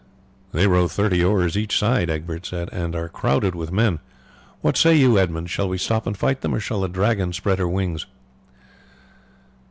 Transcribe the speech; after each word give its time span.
"They 0.51 0.65
row 0.65 0.87
thirty 0.87 1.23
oars 1.23 1.55
each 1.55 1.77
side," 1.77 2.09
Egbert 2.09 2.47
said, 2.47 2.69
"and 2.73 2.95
are 2.95 3.07
crowded 3.07 3.53
with 3.53 3.71
men. 3.71 3.99
What 4.61 4.75
say 4.75 4.95
you, 4.95 5.19
Edmund, 5.19 5.51
shall 5.51 5.69
we 5.69 5.77
stop 5.77 6.07
and 6.07 6.17
fight 6.17 6.41
them, 6.41 6.55
or 6.55 6.59
shall 6.59 6.81
the 6.81 6.87
Dragon 6.89 7.33
spread 7.33 7.59
her 7.59 7.67
wings?" 7.69 8.07